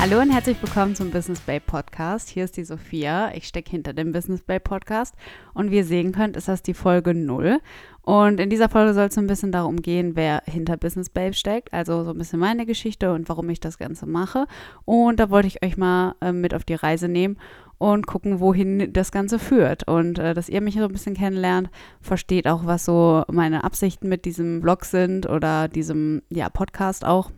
[0.00, 2.30] Hallo und herzlich willkommen zum Business Bay Podcast.
[2.30, 3.34] Hier ist die Sophia.
[3.34, 5.14] Ich stecke hinter dem Business Bay Podcast
[5.52, 7.60] und wie ihr sehen könnt, ist das die Folge 0.
[8.00, 11.74] Und in dieser Folge soll es ein bisschen darum gehen, wer hinter Business Babe steckt,
[11.74, 14.46] also so ein bisschen meine Geschichte und warum ich das Ganze mache.
[14.86, 17.36] Und da wollte ich euch mal äh, mit auf die Reise nehmen
[17.76, 19.86] und gucken, wohin das Ganze führt.
[19.86, 21.68] Und äh, dass ihr mich so ein bisschen kennenlernt,
[22.00, 27.30] versteht auch, was so meine Absichten mit diesem Vlog sind oder diesem ja, Podcast auch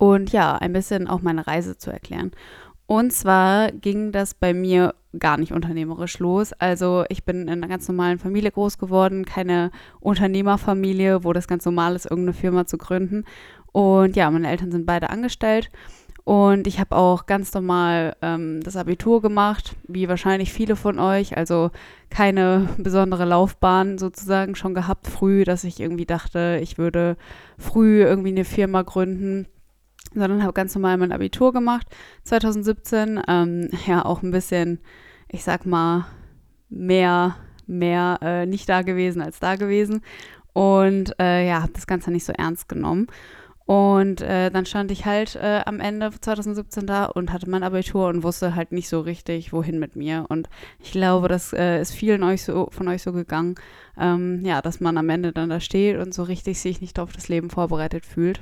[0.00, 2.30] und ja, ein bisschen auch meine Reise zu erklären.
[2.86, 6.54] Und zwar ging das bei mir gar nicht unternehmerisch los.
[6.54, 11.66] Also ich bin in einer ganz normalen Familie groß geworden, keine Unternehmerfamilie, wo das ganz
[11.66, 13.26] normal ist, irgendeine Firma zu gründen.
[13.72, 15.70] Und ja, meine Eltern sind beide angestellt.
[16.24, 21.36] Und ich habe auch ganz normal ähm, das Abitur gemacht, wie wahrscheinlich viele von euch.
[21.36, 21.72] Also
[22.08, 27.18] keine besondere Laufbahn sozusagen schon gehabt früh, dass ich irgendwie dachte, ich würde
[27.58, 29.46] früh irgendwie eine Firma gründen
[30.14, 31.86] sondern habe ganz normal mein Abitur gemacht
[32.24, 33.22] 2017.
[33.28, 34.80] Ähm, ja, auch ein bisschen,
[35.28, 36.06] ich sag mal,
[36.68, 40.02] mehr, mehr äh, nicht da gewesen als da gewesen.
[40.52, 43.06] Und äh, ja, habe das Ganze nicht so ernst genommen.
[43.70, 48.08] Und äh, dann stand ich halt äh, am Ende 2017 da und hatte mein Abitur
[48.08, 50.26] und wusste halt nicht so richtig, wohin mit mir.
[50.28, 50.48] Und
[50.80, 53.54] ich glaube, das äh, ist vielen euch so, von euch so gegangen,
[53.96, 57.12] ähm, ja, dass man am Ende dann da steht und so richtig sich nicht auf
[57.12, 58.40] das Leben vorbereitet fühlt.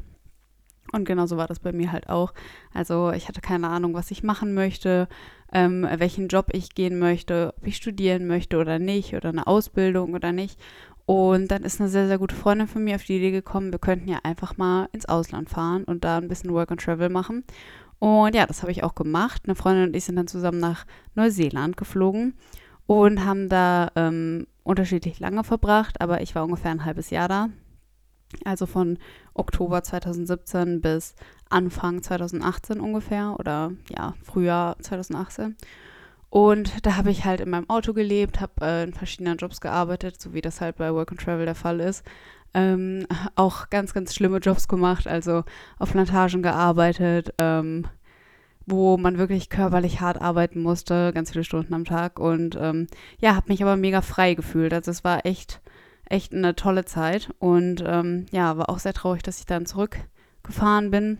[0.92, 2.32] Und genauso war das bei mir halt auch.
[2.72, 5.08] Also ich hatte keine Ahnung, was ich machen möchte,
[5.52, 10.14] ähm, welchen Job ich gehen möchte, ob ich studieren möchte oder nicht oder eine Ausbildung
[10.14, 10.58] oder nicht.
[11.06, 13.78] Und dann ist eine sehr, sehr gute Freundin von mir auf die Idee gekommen, wir
[13.78, 17.44] könnten ja einfach mal ins Ausland fahren und da ein bisschen Work and Travel machen.
[17.98, 19.42] Und ja, das habe ich auch gemacht.
[19.46, 22.34] Eine Freundin und ich sind dann zusammen nach Neuseeland geflogen
[22.86, 27.48] und haben da ähm, unterschiedlich lange verbracht, aber ich war ungefähr ein halbes Jahr da.
[28.44, 28.98] Also von
[29.34, 31.14] Oktober 2017 bis
[31.48, 35.56] Anfang 2018 ungefähr oder ja, Frühjahr 2018.
[36.30, 40.20] Und da habe ich halt in meinem Auto gelebt, habe äh, in verschiedenen Jobs gearbeitet,
[40.20, 42.04] so wie das halt bei Work and Travel der Fall ist.
[42.54, 45.44] Ähm, auch ganz, ganz schlimme Jobs gemacht, also
[45.78, 47.86] auf Plantagen gearbeitet, ähm,
[48.66, 52.18] wo man wirklich körperlich hart arbeiten musste, ganz viele Stunden am Tag.
[52.18, 54.74] Und ähm, ja, habe mich aber mega frei gefühlt.
[54.74, 55.62] Also es war echt
[56.10, 60.90] echt eine tolle Zeit und ähm, ja, war auch sehr traurig, dass ich dann zurückgefahren
[60.90, 61.18] bin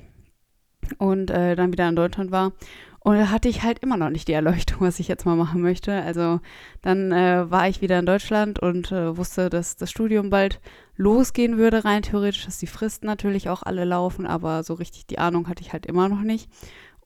[0.99, 2.53] und äh, dann wieder in Deutschland war.
[3.01, 5.63] Und da hatte ich halt immer noch nicht die Erleuchtung, was ich jetzt mal machen
[5.63, 5.93] möchte.
[5.93, 6.41] Also
[6.83, 10.61] dann äh, war ich wieder in Deutschland und äh, wusste, dass das Studium bald
[10.97, 15.19] losgehen würde, rein theoretisch, dass die Fristen natürlich auch alle laufen, aber so richtig die
[15.19, 16.51] Ahnung hatte ich halt immer noch nicht.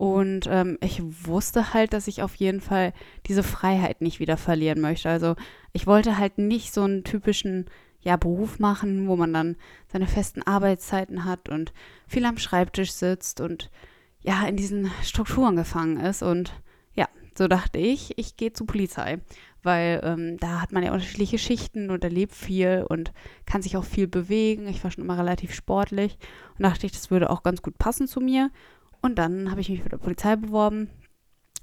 [0.02, 2.92] Und ähm, ich wusste halt, dass ich auf jeden Fall
[3.28, 5.08] diese Freiheit nicht wieder verlieren möchte.
[5.08, 5.36] Also
[5.72, 7.66] ich wollte halt nicht so einen typischen
[8.00, 9.54] ja, Beruf machen, wo man dann
[9.92, 11.72] seine festen Arbeitszeiten hat und
[12.08, 13.70] viel am Schreibtisch sitzt und
[14.24, 16.24] ja, in diesen Strukturen gefangen ist.
[16.24, 16.52] Und
[16.96, 17.06] ja,
[17.38, 19.20] so dachte ich, ich gehe zur Polizei,
[19.62, 23.12] weil ähm, da hat man ja unterschiedliche Schichten und erlebt viel und
[23.46, 24.66] kann sich auch viel bewegen.
[24.66, 26.18] Ich war schon immer relativ sportlich
[26.58, 28.50] und dachte ich, das würde auch ganz gut passen zu mir
[29.02, 30.88] und dann habe ich mich bei der Polizei beworben,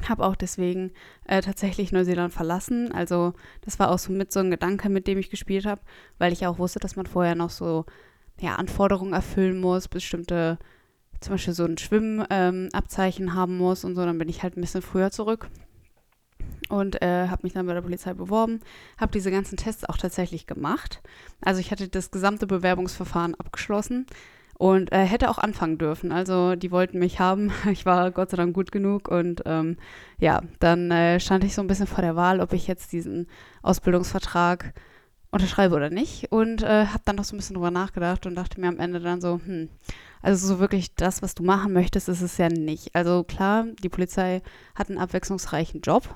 [0.08, 0.92] habe auch deswegen
[1.26, 2.92] äh, tatsächlich Neuseeland verlassen.
[2.92, 5.82] Also das war auch so mit so ein Gedanke, mit dem ich gespielt habe,
[6.18, 7.86] weil ich auch wusste, dass man vorher noch so
[8.40, 10.60] ja, Anforderungen erfüllen muss, bestimmte,
[11.22, 14.06] zum Beispiel so ein Schwimmabzeichen ähm, haben muss und so.
[14.06, 15.50] Dann bin ich halt ein bisschen früher zurück
[16.70, 18.60] und äh, habe mich dann bei der Polizei beworben,
[18.98, 21.02] habe diese ganzen Tests auch tatsächlich gemacht.
[21.42, 24.06] Also ich hatte das gesamte Bewerbungsverfahren abgeschlossen
[24.60, 26.12] und äh, hätte auch anfangen dürfen.
[26.12, 27.52] Also die wollten mich haben.
[27.72, 29.78] Ich war Gott sei Dank gut genug und ähm,
[30.20, 33.28] ja, dann äh, stand ich so ein bisschen vor der Wahl, ob ich jetzt diesen
[33.64, 34.74] Ausbildungsvertrag
[35.32, 38.60] unterschreibe oder nicht und äh, habe dann noch so ein bisschen drüber nachgedacht und dachte
[38.60, 39.70] mir am Ende dann so, hm,
[40.22, 42.94] also so wirklich das, was du machen möchtest, ist es ja nicht.
[42.96, 44.42] Also klar, die Polizei
[44.76, 46.16] hat einen abwechslungsreichen Job,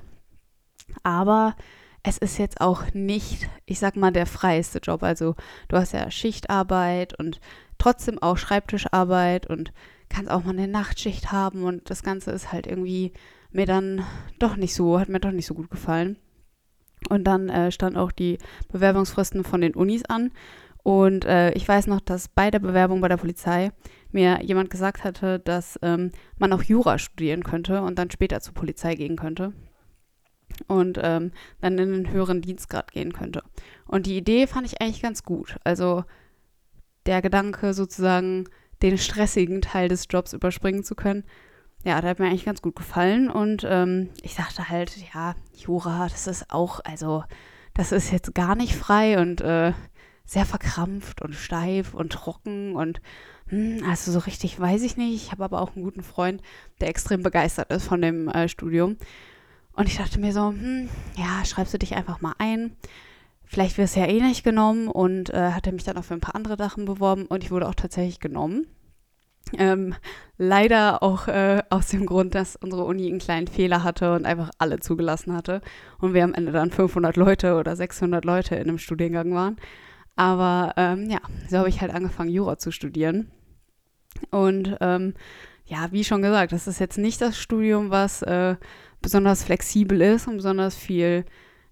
[1.02, 1.56] aber
[2.04, 5.02] es ist jetzt auch nicht, ich sag mal, der freieste Job.
[5.02, 5.34] Also
[5.68, 7.40] du hast ja Schichtarbeit und
[7.78, 9.72] trotzdem auch Schreibtischarbeit und
[10.10, 13.12] kannst auch mal eine Nachtschicht haben und das Ganze ist halt irgendwie
[13.50, 14.04] mir dann
[14.38, 16.18] doch nicht so, hat mir doch nicht so gut gefallen.
[17.08, 18.38] Und dann äh, stand auch die
[18.70, 20.30] Bewerbungsfristen von den Unis an.
[20.82, 23.72] Und äh, ich weiß noch, dass bei der Bewerbung bei der Polizei
[24.12, 28.54] mir jemand gesagt hatte, dass ähm, man auch Jura studieren könnte und dann später zur
[28.54, 29.52] Polizei gehen könnte.
[30.66, 33.42] Und ähm, dann in den höheren Dienstgrad gehen könnte.
[33.86, 35.56] Und die Idee fand ich eigentlich ganz gut.
[35.64, 36.04] Also
[37.06, 38.44] der Gedanke, sozusagen
[38.82, 41.24] den stressigen Teil des Jobs überspringen zu können,
[41.84, 43.30] ja, der hat mir eigentlich ganz gut gefallen.
[43.30, 47.24] Und ähm, ich dachte halt, ja, Jura, das ist auch, also,
[47.74, 49.72] das ist jetzt gar nicht frei und äh,
[50.24, 53.00] sehr verkrampft und steif und trocken und
[53.48, 55.14] hm, also so richtig weiß ich nicht.
[55.14, 56.40] Ich habe aber auch einen guten Freund,
[56.80, 58.96] der extrem begeistert ist von dem äh, Studium.
[59.74, 62.76] Und ich dachte mir so, hm, ja, schreibst du dich einfach mal ein.
[63.44, 66.20] Vielleicht wirst du ja eh nicht genommen und äh, hatte mich dann auch für ein
[66.20, 68.66] paar andere Sachen beworben und ich wurde auch tatsächlich genommen.
[69.58, 69.94] Ähm,
[70.38, 74.50] leider auch äh, aus dem Grund, dass unsere Uni einen kleinen Fehler hatte und einfach
[74.58, 75.60] alle zugelassen hatte
[76.00, 79.56] und wir am Ende dann 500 Leute oder 600 Leute in einem Studiengang waren.
[80.16, 83.30] Aber ähm, ja, so habe ich halt angefangen, Jura zu studieren.
[84.30, 85.14] Und ähm,
[85.66, 88.56] ja, wie schon gesagt, das ist jetzt nicht das Studium, was äh,
[89.04, 91.24] besonders flexibel ist und besonders viel,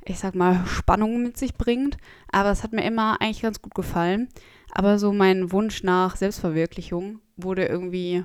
[0.05, 1.96] ich sag mal, Spannung mit sich bringt.
[2.31, 4.29] Aber es hat mir immer eigentlich ganz gut gefallen.
[4.70, 8.25] Aber so mein Wunsch nach Selbstverwirklichung wurde irgendwie,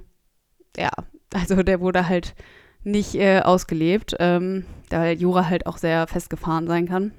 [0.77, 0.91] ja,
[1.33, 2.35] also der wurde halt
[2.83, 7.11] nicht äh, ausgelebt, ähm, da Jura halt auch sehr festgefahren sein kann.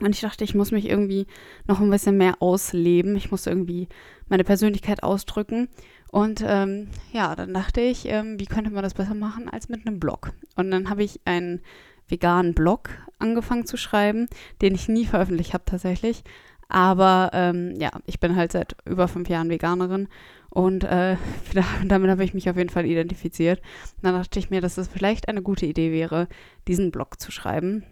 [0.00, 1.26] Und ich dachte, ich muss mich irgendwie
[1.66, 3.16] noch ein bisschen mehr ausleben.
[3.16, 3.88] Ich muss irgendwie
[4.28, 5.68] meine Persönlichkeit ausdrücken.
[6.10, 9.86] Und ähm, ja, dann dachte ich, ähm, wie könnte man das besser machen als mit
[9.86, 10.32] einem Blog?
[10.56, 11.60] Und dann habe ich einen
[12.08, 14.28] veganen Blog angefangen zu schreiben,
[14.62, 16.24] den ich nie veröffentlicht habe tatsächlich.
[16.68, 20.08] Aber ähm, ja, ich bin halt seit über fünf Jahren Veganerin
[20.50, 21.16] und äh,
[21.86, 23.60] damit habe ich mich auf jeden Fall identifiziert.
[23.96, 26.28] Und dann dachte ich mir, dass es vielleicht eine gute Idee wäre,
[26.66, 27.84] diesen Blog zu schreiben.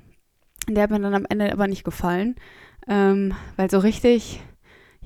[0.69, 2.35] Der hat mir dann am Ende aber nicht gefallen,
[2.89, 4.41] ähm, weil so richtig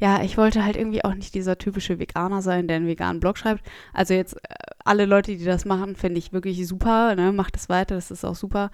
[0.00, 3.36] ja, ich wollte halt irgendwie auch nicht dieser typische Veganer sein, der einen veganen Blog
[3.36, 3.62] schreibt.
[3.92, 7.14] Also jetzt äh, alle Leute, die das machen, finde ich wirklich super.
[7.14, 7.32] Ne?
[7.32, 8.70] Macht es weiter, das ist auch super.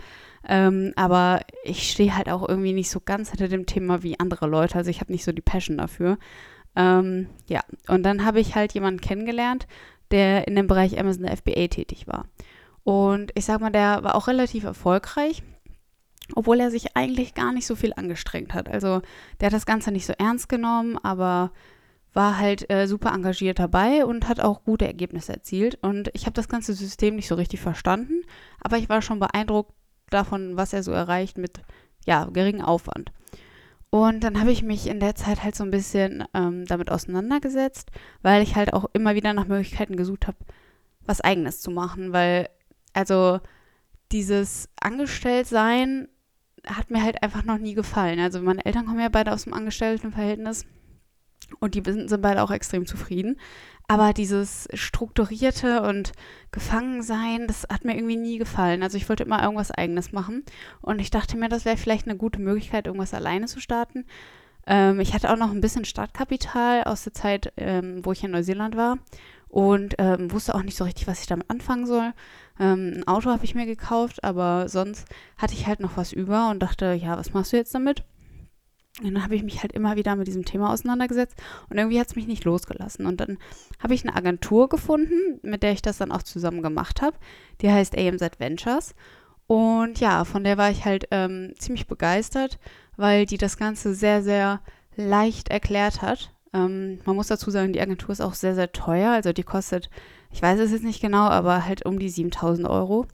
[0.49, 4.47] Ähm, aber ich stehe halt auch irgendwie nicht so ganz hinter dem Thema wie andere
[4.47, 4.77] Leute.
[4.77, 6.17] Also ich habe nicht so die Passion dafür.
[6.77, 9.67] Ähm, ja, und dann habe ich halt jemanden kennengelernt,
[10.13, 12.27] der in dem Bereich Amazon FBA tätig war.
[12.85, 15.43] Und ich sag mal, der war auch relativ erfolgreich
[16.35, 18.69] obwohl er sich eigentlich gar nicht so viel angestrengt hat.
[18.69, 19.03] Also
[19.41, 21.53] der hat das Ganze nicht so ernst genommen, aber
[22.13, 25.79] war halt äh, super engagiert dabei und hat auch gute Ergebnisse erzielt.
[25.83, 28.23] Und ich habe das ganze System nicht so richtig verstanden,
[28.61, 29.73] aber ich war schon beeindruckt
[30.11, 31.61] davon, was er so erreicht mit
[32.07, 33.13] ja, geringem Aufwand.
[33.91, 37.91] Und dann habe ich mich in der Zeit halt so ein bisschen ähm, damit auseinandergesetzt,
[38.23, 40.39] weil ich halt auch immer wieder nach Möglichkeiten gesucht habe,
[41.05, 42.49] was eigenes zu machen, weil
[42.95, 43.41] also
[44.13, 46.09] dieses Angestelltsein
[46.67, 48.21] hat mir halt einfach noch nie gefallen.
[48.21, 50.67] Also meine Eltern kommen ja beide aus dem Angestelltenverhältnis
[51.61, 53.39] und die sind beide auch extrem zufrieden.
[53.89, 56.13] Aber dieses strukturierte und
[56.51, 58.83] Gefangensein, das hat mir irgendwie nie gefallen.
[58.83, 60.45] Also ich wollte immer irgendwas eigenes machen
[60.81, 64.05] und ich dachte mir, das wäre vielleicht eine gute Möglichkeit, irgendwas alleine zu starten.
[64.67, 68.33] Ähm, ich hatte auch noch ein bisschen Startkapital aus der Zeit, ähm, wo ich in
[68.33, 68.99] Neuseeland war
[69.49, 72.13] und ähm, wusste auch nicht so richtig, was ich damit anfangen soll.
[72.59, 75.07] Ähm, ein Auto habe ich mir gekauft, aber sonst
[75.37, 78.05] hatte ich halt noch was über und dachte, ja, was machst du jetzt damit?
[79.03, 81.37] Und dann habe ich mich halt immer wieder mit diesem Thema auseinandergesetzt
[81.69, 83.05] und irgendwie hat es mich nicht losgelassen.
[83.05, 83.37] Und dann
[83.83, 87.17] habe ich eine Agentur gefunden, mit der ich das dann auch zusammen gemacht habe.
[87.61, 88.95] Die heißt AMZ Ventures.
[89.47, 92.59] Und ja, von der war ich halt ähm, ziemlich begeistert,
[92.97, 94.61] weil die das Ganze sehr, sehr
[94.97, 96.33] leicht erklärt hat.
[96.55, 99.11] Ähm, man muss dazu sagen, die Agentur ist auch sehr, sehr teuer.
[99.11, 99.91] Also die kostet
[100.31, 103.07] ich weiß es jetzt nicht genau, aber halt um die 7000 Euro.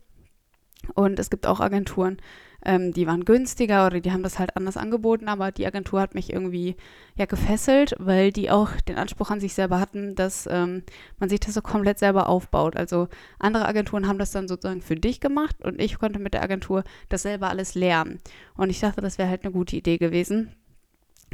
[0.94, 2.18] Und es gibt auch Agenturen,
[2.64, 6.14] ähm, die waren günstiger oder die haben das halt anders angeboten, aber die Agentur hat
[6.14, 6.76] mich irgendwie
[7.16, 10.84] ja gefesselt, weil die auch den Anspruch an sich selber hatten, dass ähm,
[11.18, 12.76] man sich das so komplett selber aufbaut.
[12.76, 13.08] Also
[13.38, 16.84] andere Agenturen haben das dann sozusagen für dich gemacht und ich konnte mit der Agentur
[17.08, 18.20] das selber alles lernen.
[18.56, 20.54] Und ich dachte, das wäre halt eine gute Idee gewesen,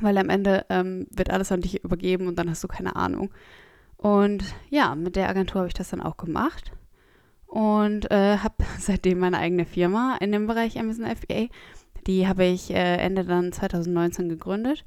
[0.01, 3.31] weil am Ende ähm, wird alles an dich übergeben und dann hast du keine Ahnung.
[3.99, 6.73] Und ja, mit der Agentur habe ich das dann auch gemacht
[7.47, 11.49] und äh, habe seitdem meine eigene Firma in dem Bereich Amazon FBA.
[12.07, 14.85] Die habe ich äh, Ende dann 2019 gegründet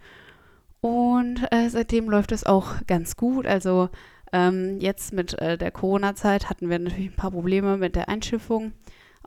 [0.80, 3.46] und äh, seitdem läuft es auch ganz gut.
[3.46, 3.90] Also
[4.32, 8.72] ähm, jetzt mit äh, der Corona-Zeit hatten wir natürlich ein paar Probleme mit der Einschiffung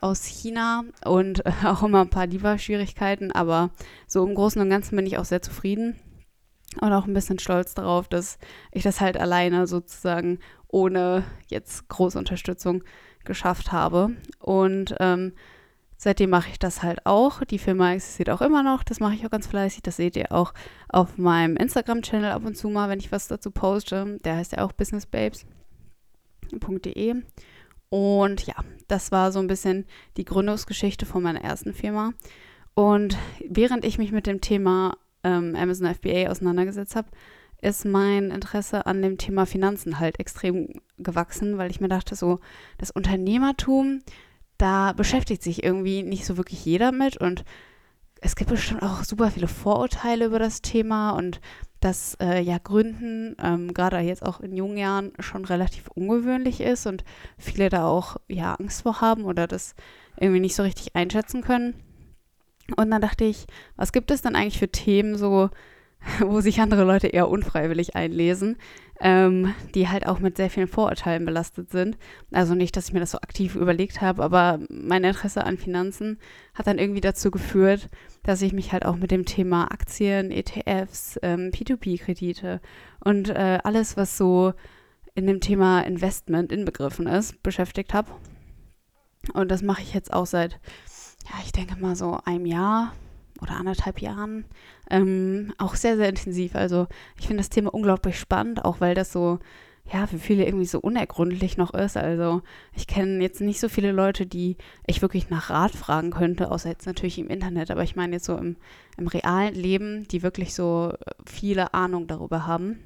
[0.00, 3.70] aus China und äh, auch immer ein paar Lieferschwierigkeiten, aber
[4.06, 5.96] so im Großen und Ganzen bin ich auch sehr zufrieden
[6.80, 8.38] und auch ein bisschen stolz darauf, dass
[8.72, 10.38] ich das halt alleine sozusagen
[10.68, 12.82] ohne jetzt große Unterstützung
[13.24, 14.16] geschafft habe.
[14.38, 15.32] Und ähm,
[15.96, 17.42] seitdem mache ich das halt auch.
[17.44, 18.82] Die Firma existiert auch immer noch.
[18.82, 19.82] Das mache ich auch ganz fleißig.
[19.82, 20.52] Das seht ihr auch
[20.88, 24.18] auf meinem Instagram-Channel ab und zu mal, wenn ich was dazu poste.
[24.24, 27.22] Der heißt ja auch businessbabes.de.
[27.88, 28.56] Und ja,
[28.88, 32.12] das war so ein bisschen die Gründungsgeschichte von meiner ersten Firma.
[32.74, 33.16] Und
[33.48, 37.08] während ich mich mit dem Thema ähm, Amazon FBA auseinandergesetzt habe,
[37.60, 42.40] ist mein Interesse an dem Thema Finanzen halt extrem gewachsen, weil ich mir dachte, so
[42.78, 44.00] das Unternehmertum,
[44.58, 47.44] da beschäftigt sich irgendwie nicht so wirklich jeder mit und
[48.20, 51.40] es gibt bestimmt auch super viele Vorurteile über das Thema und
[51.80, 56.86] dass äh, ja Gründen ähm, gerade jetzt auch in jungen Jahren schon relativ ungewöhnlich ist
[56.86, 57.04] und
[57.36, 59.74] viele da auch ja Angst vor haben oder das
[60.18, 61.74] irgendwie nicht so richtig einschätzen können.
[62.76, 65.50] Und dann dachte ich, was gibt es denn eigentlich für Themen so,
[66.20, 68.56] wo sich andere Leute eher unfreiwillig einlesen,
[69.00, 71.98] ähm, die halt auch mit sehr vielen Vorurteilen belastet sind.
[72.30, 76.18] Also nicht, dass ich mir das so aktiv überlegt habe, aber mein Interesse an Finanzen
[76.54, 77.88] hat dann irgendwie dazu geführt,
[78.22, 82.60] dass ich mich halt auch mit dem Thema Aktien, ETFs, ähm, P2P-Kredite
[83.00, 84.54] und äh, alles, was so
[85.14, 88.10] in dem Thema Investment inbegriffen ist, beschäftigt habe.
[89.32, 90.60] Und das mache ich jetzt auch seit,
[91.26, 92.92] ja, ich denke mal so einem Jahr,
[93.40, 94.44] oder anderthalb Jahren
[94.90, 96.54] ähm, auch sehr, sehr intensiv.
[96.54, 96.86] Also
[97.18, 99.38] ich finde das Thema unglaublich spannend, auch weil das so,
[99.92, 101.96] ja, für viele irgendwie so unergründlich noch ist.
[101.96, 102.42] Also
[102.74, 106.70] ich kenne jetzt nicht so viele Leute, die ich wirklich nach Rat fragen könnte, außer
[106.70, 108.56] jetzt natürlich im Internet, aber ich meine jetzt so im,
[108.96, 110.92] im realen Leben, die wirklich so
[111.26, 112.80] viele Ahnung darüber haben.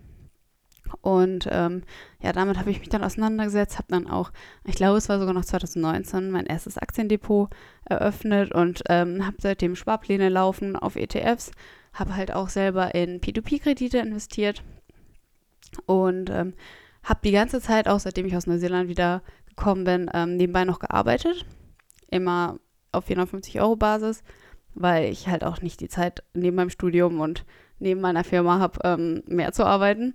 [1.00, 1.82] Und ähm,
[2.20, 4.30] ja, damit habe ich mich dann auseinandergesetzt, habe dann auch,
[4.64, 7.50] ich glaube, es war sogar noch 2019, mein erstes Aktiendepot
[7.84, 11.52] eröffnet und ähm, habe seitdem Sparpläne laufen auf ETFs,
[11.92, 14.62] habe halt auch selber in P2P-Kredite investiert
[15.86, 16.54] und ähm,
[17.02, 20.78] habe die ganze Zeit, auch seitdem ich aus Neuseeland wieder gekommen bin, ähm, nebenbei noch
[20.78, 21.44] gearbeitet.
[22.10, 22.58] Immer
[22.92, 24.22] auf 450 Euro Basis,
[24.74, 27.44] weil ich halt auch nicht die Zeit neben meinem Studium und
[27.78, 30.14] neben meiner Firma habe, ähm, mehr zu arbeiten.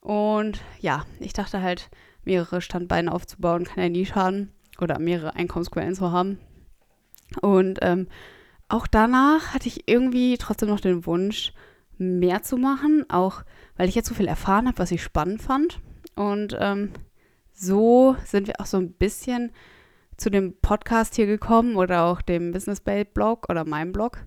[0.00, 1.90] Und ja, ich dachte halt,
[2.24, 6.38] mehrere Standbeine aufzubauen kann ja nie schaden oder mehrere Einkommensquellen zu haben.
[7.42, 8.08] Und ähm,
[8.68, 11.52] auch danach hatte ich irgendwie trotzdem noch den Wunsch,
[11.98, 13.42] mehr zu machen, auch
[13.76, 15.80] weil ich jetzt so viel erfahren habe, was ich spannend fand.
[16.16, 16.92] Und ähm,
[17.52, 19.52] so sind wir auch so ein bisschen
[20.16, 24.18] zu dem Podcast hier gekommen oder auch dem Business Bay Blog oder meinem Blog.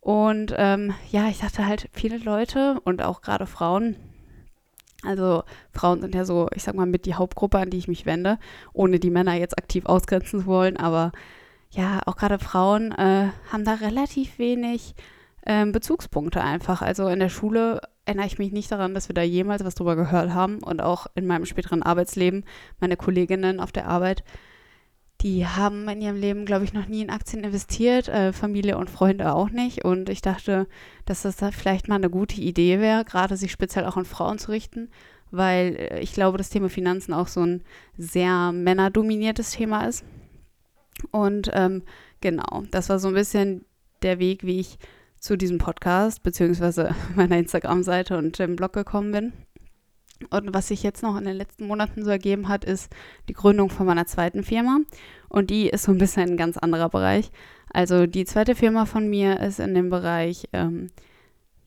[0.00, 3.96] Und ähm, ja, ich dachte halt, viele Leute und auch gerade Frauen
[5.04, 5.42] also
[5.72, 8.38] Frauen sind ja so, ich sag mal, mit die Hauptgruppe, an die ich mich wende,
[8.72, 10.76] ohne die Männer jetzt aktiv ausgrenzen zu wollen.
[10.76, 11.12] Aber
[11.70, 14.94] ja, auch gerade Frauen äh, haben da relativ wenig
[15.42, 16.82] äh, Bezugspunkte einfach.
[16.82, 19.96] Also in der Schule erinnere ich mich nicht daran, dass wir da jemals was drüber
[19.96, 20.58] gehört haben.
[20.62, 22.44] Und auch in meinem späteren Arbeitsleben,
[22.80, 24.22] meine Kolleginnen auf der Arbeit,
[25.22, 28.90] die haben in ihrem Leben, glaube ich, noch nie in Aktien investiert, äh, Familie und
[28.90, 29.84] Freunde auch nicht.
[29.84, 30.66] Und ich dachte,
[31.06, 34.38] dass das da vielleicht mal eine gute Idee wäre, gerade sich speziell auch an Frauen
[34.38, 34.90] zu richten,
[35.30, 37.62] weil äh, ich glaube, das Thema Finanzen auch so ein
[37.96, 40.04] sehr männerdominiertes Thema ist.
[41.10, 41.82] Und ähm,
[42.20, 43.64] genau, das war so ein bisschen
[44.02, 44.78] der Weg, wie ich
[45.20, 49.32] zu diesem Podcast beziehungsweise meiner Instagram-Seite und dem Blog gekommen bin.
[50.30, 52.92] Und was sich jetzt noch in den letzten Monaten so ergeben hat, ist
[53.28, 54.78] die Gründung von meiner zweiten Firma.
[55.28, 57.30] Und die ist so ein bisschen ein ganz anderer Bereich.
[57.72, 60.88] Also die zweite Firma von mir ist in dem Bereich ähm,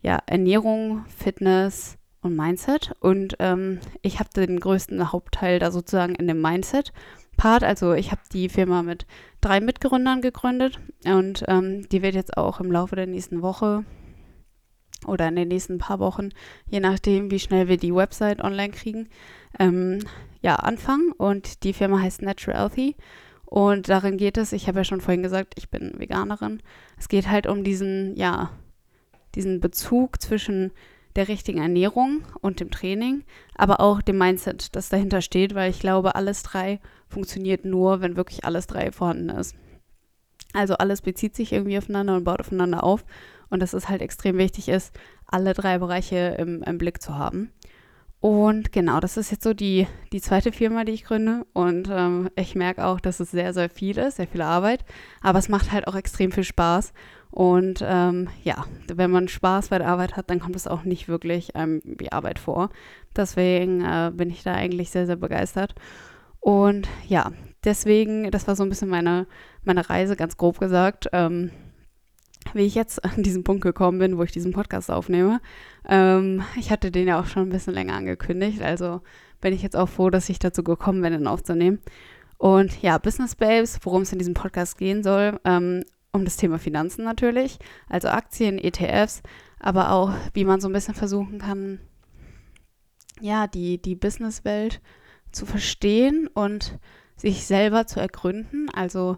[0.01, 2.93] ja, Ernährung, Fitness und Mindset.
[2.99, 7.63] Und ähm, ich habe den größten Hauptteil da sozusagen in dem Mindset-Part.
[7.63, 9.07] Also ich habe die Firma mit
[9.41, 13.83] drei Mitgründern gegründet und ähm, die wird jetzt auch im Laufe der nächsten Woche
[15.05, 16.29] oder in den nächsten paar Wochen,
[16.69, 19.07] je nachdem, wie schnell wir die Website online kriegen,
[19.59, 19.99] ähm,
[20.41, 21.11] ja, anfangen.
[21.11, 22.95] Und die Firma heißt Natural Healthy.
[23.45, 26.61] Und darin geht es, ich habe ja schon vorhin gesagt, ich bin Veganerin.
[26.97, 28.51] Es geht halt um diesen, ja,
[29.35, 30.71] diesen Bezug zwischen
[31.15, 33.23] der richtigen Ernährung und dem Training,
[33.55, 38.17] aber auch dem Mindset, das dahinter steht, weil ich glaube, alles drei funktioniert nur, wenn
[38.17, 39.55] wirklich alles drei vorhanden ist.
[40.53, 43.05] Also alles bezieht sich irgendwie aufeinander und baut aufeinander auf
[43.49, 44.93] und dass es halt extrem wichtig ist,
[45.25, 47.51] alle drei Bereiche im, im Blick zu haben.
[48.25, 51.45] Und genau, das ist jetzt so die, die zweite Firma, die ich gründe.
[51.53, 54.83] Und ähm, ich merke auch, dass es sehr, sehr viel ist, sehr viel Arbeit.
[55.21, 56.91] Aber es macht halt auch extrem viel Spaß.
[57.29, 61.07] Und ähm, ja, wenn man Spaß bei der Arbeit hat, dann kommt es auch nicht
[61.07, 62.69] wirklich ähm, wie Arbeit vor.
[63.15, 65.75] Deswegen äh, bin ich da eigentlich sehr, sehr begeistert.
[66.39, 67.31] Und ja,
[67.63, 69.27] deswegen, das war so ein bisschen meine,
[69.63, 71.09] meine Reise, ganz grob gesagt.
[71.13, 71.51] Ähm,
[72.53, 75.41] wie ich jetzt an diesen Punkt gekommen bin, wo ich diesen Podcast aufnehme.
[75.87, 79.01] Ähm, ich hatte den ja auch schon ein bisschen länger angekündigt, also
[79.41, 81.79] bin ich jetzt auch froh, dass ich dazu gekommen bin, den aufzunehmen.
[82.37, 86.59] Und ja, Business Babes, worum es in diesem Podcast gehen soll, ähm, um das Thema
[86.59, 87.59] Finanzen natürlich,
[87.89, 89.21] also Aktien, ETFs,
[89.59, 91.79] aber auch, wie man so ein bisschen versuchen kann,
[93.21, 94.81] ja, die, die Businesswelt
[95.31, 96.79] zu verstehen und
[97.15, 98.69] sich selber zu ergründen.
[98.73, 99.17] Also,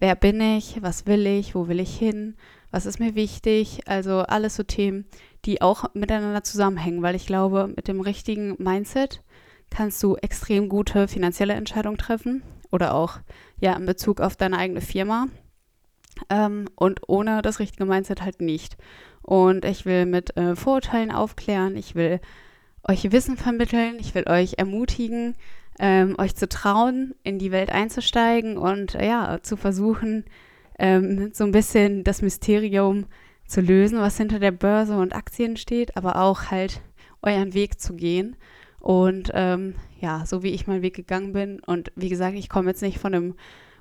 [0.00, 2.36] wer bin ich, was will ich, wo will ich hin,
[2.72, 5.04] was ist mir wichtig, also alles so Themen,
[5.44, 9.22] die auch miteinander zusammenhängen, weil ich glaube, mit dem richtigen Mindset
[9.70, 13.18] kannst du extrem gute finanzielle Entscheidungen treffen oder auch
[13.60, 15.28] ja in Bezug auf deine eigene Firma.
[16.30, 18.76] Ähm, und ohne das richtige Mindset halt nicht.
[19.22, 22.20] Und ich will mit äh, Vorurteilen aufklären, ich will
[22.88, 25.36] euch Wissen vermitteln, ich will euch ermutigen,
[25.78, 30.24] ähm, euch zu trauen, in die Welt einzusteigen und ja, zu versuchen,
[30.82, 33.06] ähm, so ein bisschen das Mysterium
[33.46, 36.82] zu lösen, was hinter der Börse und Aktien steht, aber auch halt
[37.22, 38.36] euren Weg zu gehen.
[38.80, 41.60] Und ähm, ja, so wie ich meinen Weg gegangen bin.
[41.60, 43.34] Und wie gesagt, ich komme jetzt nicht von einem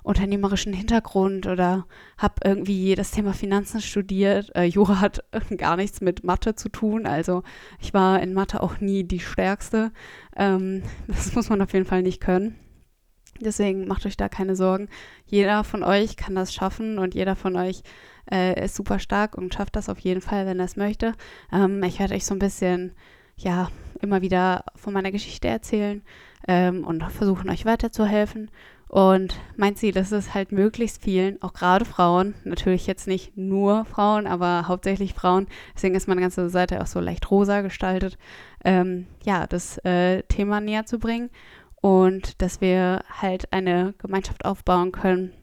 [0.04, 4.56] unternehmerischen Hintergrund oder habe irgendwie das Thema Finanzen studiert.
[4.56, 5.24] Äh, Jura hat
[5.58, 7.08] gar nichts mit Mathe zu tun.
[7.08, 7.42] Also
[7.80, 9.92] ich war in Mathe auch nie die Stärkste.
[10.36, 12.58] Ähm, das muss man auf jeden Fall nicht können.
[13.44, 14.90] Deswegen macht euch da keine Sorgen.
[15.26, 17.84] Jeder von euch kann das schaffen und jeder von euch
[18.32, 21.14] äh, ist super stark und schafft das auf jeden Fall, wenn er es möchte.
[21.52, 22.94] Ähm, ich werde euch so ein bisschen,
[23.38, 23.70] ja,
[24.02, 26.02] immer wieder von meiner Geschichte erzählen
[26.48, 28.50] ähm, und versuchen euch weiterzuhelfen.
[28.88, 33.86] Und mein Ziel ist es halt möglichst vielen, auch gerade Frauen, natürlich jetzt nicht nur
[33.86, 38.18] Frauen, aber hauptsächlich Frauen, deswegen ist meine ganze Seite auch so leicht rosa gestaltet,
[38.66, 41.30] ähm, ja, das äh, Thema näher zu bringen
[41.82, 45.34] und dass wir halt eine Gemeinschaft aufbauen können,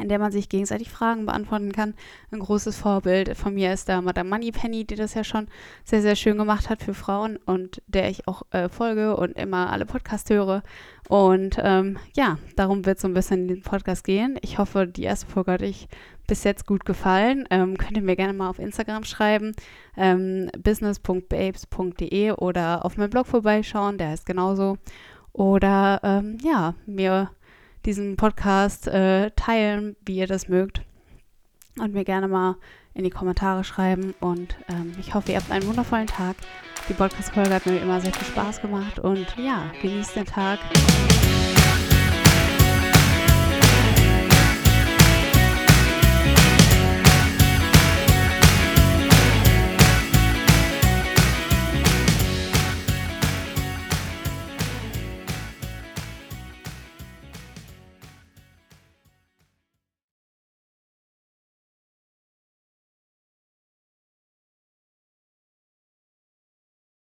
[0.00, 1.94] in der man sich gegenseitig Fragen beantworten kann.
[2.30, 5.48] Ein großes Vorbild von mir ist da Madame Moneypenny, die das ja schon
[5.84, 9.72] sehr, sehr schön gemacht hat für Frauen und der ich auch äh, folge und immer
[9.72, 10.62] alle Podcasts höre.
[11.08, 14.38] Und ähm, ja, darum wird so ein bisschen in den Podcast gehen.
[14.42, 15.88] Ich hoffe, die erste Folge hat euch
[16.26, 17.46] bis jetzt gut gefallen.
[17.50, 19.52] Ähm, könnt ihr mir gerne mal auf Instagram schreiben,
[19.96, 24.78] ähm, business.babes.de oder auf meinem Blog vorbeischauen, der heißt genauso.
[25.36, 27.30] Oder ähm, ja, mir
[27.84, 30.80] diesen Podcast äh, teilen, wie ihr das mögt.
[31.78, 32.56] Und mir gerne mal
[32.94, 34.14] in die Kommentare schreiben.
[34.20, 36.36] Und ähm, ich hoffe, ihr habt einen wundervollen Tag.
[36.88, 38.98] Die Podcast-Folge hat mir immer sehr viel Spaß gemacht.
[38.98, 40.58] Und ja, genießt den Tag.